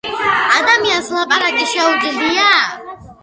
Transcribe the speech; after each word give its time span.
ადამიანს 0.59 1.11
ლაპარაკი 1.17 1.67
შეუძლია 1.73 2.49